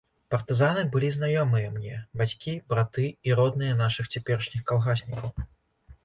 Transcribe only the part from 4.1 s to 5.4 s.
цяперашніх калгаснікаў.